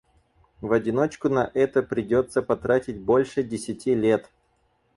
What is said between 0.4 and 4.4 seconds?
В одиночку на это придётся потратить больше десяти лет.